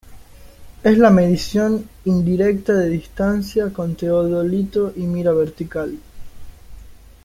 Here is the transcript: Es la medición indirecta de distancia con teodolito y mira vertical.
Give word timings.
Es 0.81 0.97
la 0.97 1.11
medición 1.11 1.87
indirecta 2.05 2.73
de 2.73 2.89
distancia 2.89 3.71
con 3.71 3.93
teodolito 3.93 4.93
y 4.95 5.01
mira 5.01 5.31
vertical. 5.31 5.95